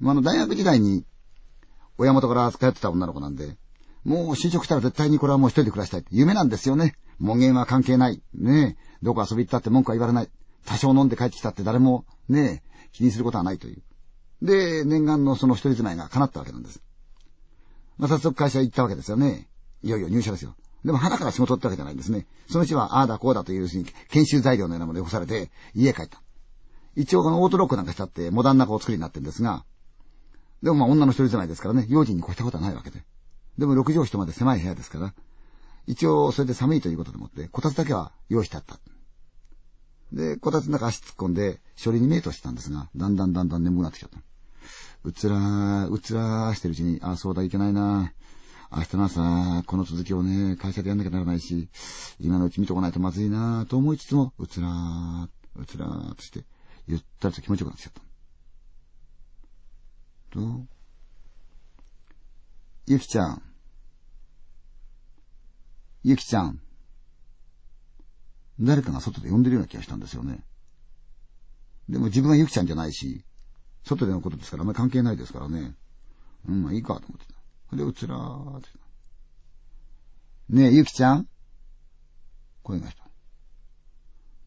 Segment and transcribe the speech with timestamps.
[0.00, 1.04] まあ、の、大学時代に、
[1.98, 3.56] 親元から預かってた女の子なんで、
[4.04, 6.94] もう就職したら絶対にこれはもう一人で暮らしたい夢なんですよね。
[7.18, 8.22] 門限は関係ない。
[8.34, 8.88] ねえ。
[9.02, 10.30] どこ遊び行ったって文句は言われない。
[10.64, 13.82] 多少飲んで帰ってきたって誰も、ねえ、気にすることはないという。
[14.42, 16.80] で、念願のその一人住まいが叶ったわけなんです。
[17.96, 19.48] まあ、早速会社行ったわけですよね。
[19.82, 20.54] いよいよ入社ですよ。
[20.84, 22.26] でも腹から仕事ってわけじゃないんですね。
[22.48, 26.22] そのうちは、ああだこうだといううに、研修材料のようなものを干されて、家帰った。
[26.94, 29.64] 一応このオートロックなんかしたって、モダンな子を作りになってるんですが、
[30.62, 33.04] でもまあ女の一人住まいですからね、用心に越したことはないわけで。
[33.58, 35.14] でも六畳一まで狭い部屋ですから、
[35.86, 38.78] 一応それで寒いということでもって、こたつだけは用意してあった。
[40.12, 44.18] で、こたつの中足突っ込んで、処理にメイトしてたんですが、だんだんだんだん眠くなってきちゃった。
[45.04, 48.12] うつらー、うつらーしてるうちに、あ、そうだ、いけないな
[48.70, 51.68] 明日の朝、この続きをね、会社でやんなきゃならないし、
[52.20, 56.44] 今のうち見とかないとまずいなと思いつつも、うつらー、うつらーとして、
[56.86, 58.07] ゆったりと気持ちよくなってきちゃった。
[60.34, 60.68] どう
[62.86, 63.42] ゆきちゃん。
[66.04, 66.60] ゆきちゃん。
[68.60, 70.42] 誰かが外で呼んでるような気がしたんですよね。
[71.88, 73.24] でも自分はゆきちゃんじゃないし、
[73.84, 75.74] 外でのことですからあんまり関係ないですからね。
[76.48, 77.26] うん、まあいいかと思って
[77.70, 77.76] た。
[77.76, 78.68] で、うつらーって。
[80.50, 81.28] ねえ、ゆきちゃん
[82.62, 83.08] 声がした。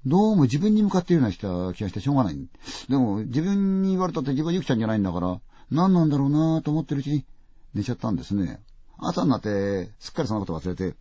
[0.05, 2.49] どうも自分に向かっているような気がしてしょうがない。
[2.89, 5.39] でも、自分に言われたって自分はゆきちゃんじゃないんだから、
[5.71, 7.25] 何なんだろうなぁと思ってるうちに
[7.73, 8.61] 寝ちゃったんですね。
[8.97, 10.95] 朝になって、すっかりそのこと忘れて、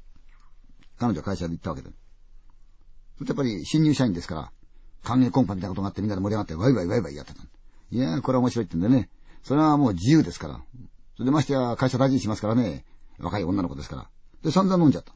[0.99, 1.91] 彼女は会社で行ったわけで。
[3.19, 4.53] そやっぱり新入社員ですから、
[5.03, 7.43] 歓迎コンパみたいなことがあってみんなで盛り上がってワイワイワイワイやってた。
[7.91, 9.09] いやこれは面白いってんでね。
[9.43, 10.61] それはもう自由ですから。
[11.17, 12.85] それでましてや会社大事にしますからね。
[13.19, 14.09] 若い女の子ですから。
[14.43, 15.13] で、散々飲んじゃった。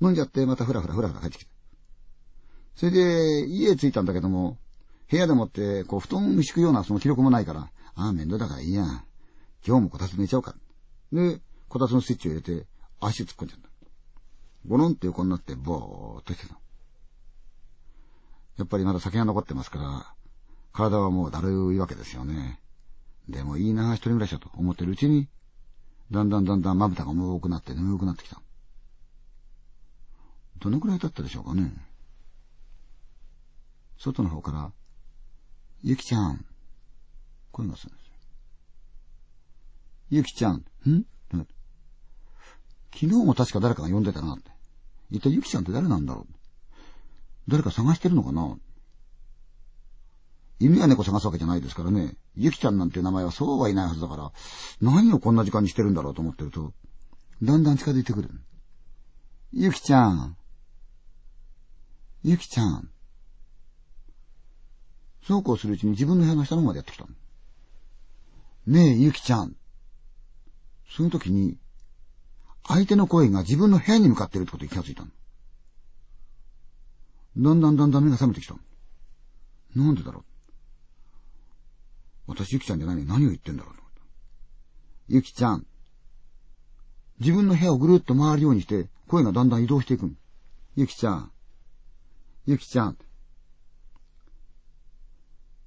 [0.00, 1.50] 飲んじゃって、またふらふらふらふら帰ってきて。
[2.76, 4.58] それで、家着いたんだけども、
[5.10, 8.84] 部屋でもって、こう、布団敷くようなその記録もないから、ああ、面倒だからいいや。
[9.66, 10.54] 今日もこたつ寝ちゃおうか。
[11.12, 12.66] で、こたつのスイッチを入れて、
[13.00, 13.68] 足突っ込んじゃった。
[14.66, 16.58] ゴロンって横になって、ぼーっとしてた。
[18.56, 20.14] やっぱりまだ酒が残ってますから、
[20.72, 22.60] 体はもうだるいわけですよね。
[23.28, 25.28] でもいいな、一人暮らしだと思ってるうちに、
[26.10, 28.40] だんだんだんだんまぶたが重くなって眠くなってきた。
[30.58, 31.72] どのくらい経ったでしょうかね。
[33.98, 34.72] 外の方から、
[35.82, 36.44] ゆきちゃん、
[37.54, 38.12] 声がするんですよ。
[40.10, 41.06] ゆきちゃん、ん？
[42.92, 44.50] 昨日も確か誰かが呼んでたなって。
[45.10, 46.34] 一体ゆきちゃんって誰なんだろう？
[47.48, 48.56] 誰か探してるのかな？
[50.60, 52.14] 犬や猫探すわけじゃないですからね。
[52.36, 54.32] ゆきちゃんなんていう名前はそうはいないはずだから、
[54.80, 56.72] 何をこんな時間にしてるんだろうと思ってると、
[57.42, 58.30] だんだん近づいてくる。
[59.52, 60.36] ゆきちゃん。
[62.22, 62.88] ゆきちゃん。
[65.26, 67.06] そうこうするうちに自分の部屋の下の方までやってきた
[68.66, 69.56] ねえ、ゆきちゃん。
[70.88, 71.58] その時に、
[72.66, 75.08] 相手の声が自分の部屋に向かってるってことに気がついたの。
[77.36, 78.54] だんだんだんだん目が覚めてきた。
[79.74, 80.24] なんでだろう。
[82.26, 83.74] 私、ゆきちゃんじゃないのに何を言ってんだろう。
[85.08, 85.66] ゆきちゃん。
[87.20, 90.10] 自分の部屋をぐるっと回るようにして、声がだんだん移動していく
[90.76, 91.32] ゆきちゃん。
[92.46, 92.96] ゆきちゃん。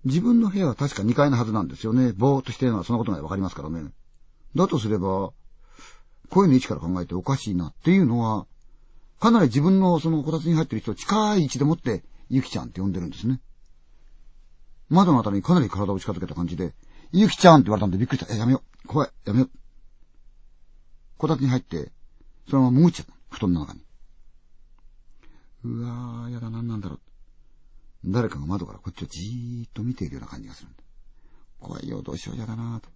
[0.08, 2.14] 自分の部屋は確か2階のはずなんですよね。
[2.14, 3.92] ぼーっとしてるのはそのことがわかりますからね。
[4.56, 5.32] だとすれば、
[6.30, 8.48] 声の位置から考えておかしいなっていうのは、
[9.20, 13.42] かなり自分のそのこたつに入ってる人を近い位置でもって、ゆきちゃんって呼んでるんですね。
[14.90, 16.74] 窓のあたりにかなり体を近づけた感じで、
[17.12, 18.34] ゆきちゃんって言われたんでびっくりした。
[18.34, 18.88] え、やめよう。
[18.88, 19.10] 怖い。
[19.26, 19.50] やめよう。
[21.18, 21.92] こたつに入って、
[22.50, 23.14] そのまま潜っちゃった。
[23.30, 23.82] 布団の中に。
[25.66, 27.00] うわー、やだ、なんなんだろう。
[28.06, 30.84] 誰かが窓からこっちをじーっと見ているような感じがするんだ。
[31.60, 32.90] 怖いよ、どうしよう、やだなぁと。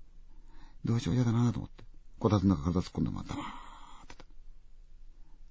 [0.86, 1.84] どうしよう、やだなぁと思って。
[2.20, 3.44] こたつの中体突っ込んでまたら、っ
[4.08, 4.16] て、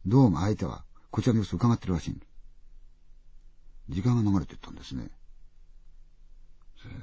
[0.06, 2.26] どうも相手はこちらの様子を伺ってるらしいんだ
[3.88, 5.10] 時間が流れていったんですね。
[6.80, 6.94] ずーっ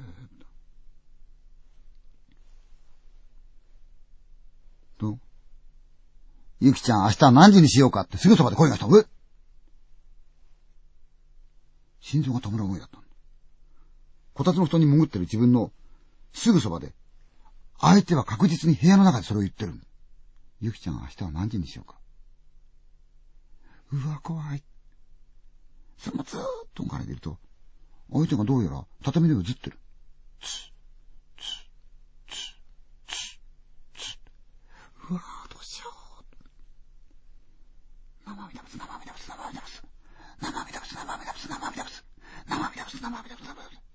[4.97, 5.11] と。
[5.11, 5.19] と、
[6.61, 8.87] ゆきちゃん明日は何時にしようかってすぐそばで声がした。
[8.87, 9.16] え
[11.99, 12.99] 心臓が止まる思いだった
[14.33, 15.71] こたつの布団に潜ってる自分の
[16.31, 16.93] すぐそばで、
[17.79, 19.73] 相手は確実に部屋の中でそれを言ってる。
[20.61, 21.97] ゆきちゃん明日は何時にしようか。
[23.91, 24.63] うわ、怖い。
[25.97, 26.43] そのままずーっ
[26.75, 27.37] と置かれてると、
[28.11, 29.79] 相手がどうやら畳で映ってる。
[30.41, 30.71] つ、
[31.37, 31.43] つ、
[32.27, 32.35] つ、
[33.07, 33.39] つ、
[33.97, 34.19] つ。
[35.09, 36.23] うわー、どうしよう。
[38.25, 39.83] 生身だぶつ、生身だぶつ、生身だぶつ。
[40.41, 42.03] 生身だぶつ、生身だぶつ、生身だぶつ。
[42.47, 43.87] 生身だぶつ、生身だぶつ、生身だぶつ。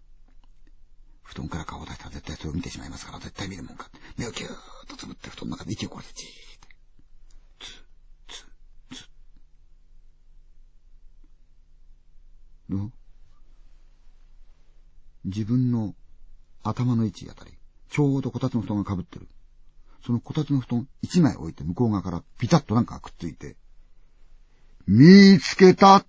[1.22, 3.88] 布団から顔を出下手したら絶対それを見てしまいますから、絶対見るもんか。
[4.18, 6.68] 目をキューッとつぶって布団の中で息をこうやってじーって。
[8.26, 9.08] つ、つ、つ。
[12.68, 12.92] どう
[15.24, 15.94] 自分の
[16.64, 17.52] 頭の位置あたり、
[17.88, 19.28] ちょうどこたつの布団が被ってる。
[20.04, 23.54] そのこたつの布団一枚置いて向こう側からピタッとなんかくっついて、
[24.88, 26.04] 見つけた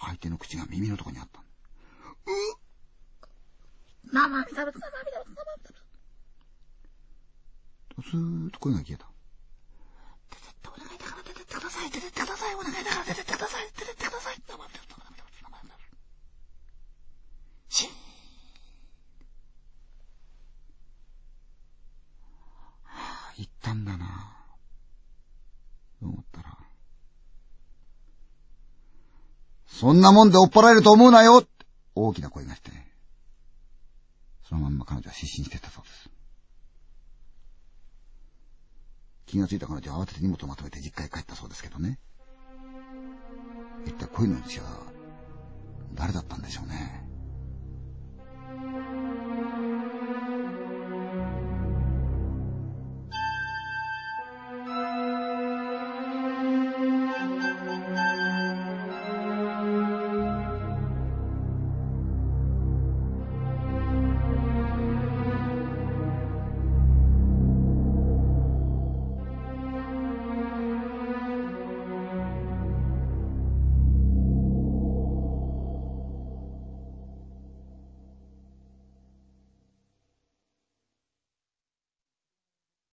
[0.00, 1.40] 相手の口が耳のとこにあった。
[1.40, 1.44] う
[2.28, 2.57] 生
[4.08, 5.78] 身食べた、生身食べた、生身食べた。
[8.00, 9.06] スーッと声が消えた。
[10.30, 14.36] 出てってお願いだから出てってください、出てってください、お願いだから出てってください、出てってください。
[14.46, 15.78] 生身食べた、生身食べた、生身食べた。
[17.68, 17.92] シーン。
[22.84, 22.94] は
[23.30, 24.06] あ、行ったんだな。
[26.00, 26.56] 思ったら。
[29.66, 31.44] そんなもんで追っ払えると思うなよ
[31.94, 32.70] 大きな声がして、
[34.48, 36.08] そのまんま彼女は失神してったそうです。
[39.26, 41.98] 気がついた彼女は慌てて荷物をまとめて実家へ帰ったそうですけどね。
[43.84, 44.90] 一体恋の主は
[45.92, 47.07] 誰だったんでしょうね。